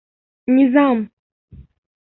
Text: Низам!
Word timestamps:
Низам! 0.55 1.05